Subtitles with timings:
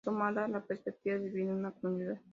[0.03, 2.19] Asomaba la perspectiva de vivir en comunidad.